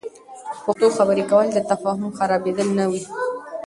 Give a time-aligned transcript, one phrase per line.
[0.63, 3.01] پښتو خبرې کول، د تفهم خرابیدل نه وي.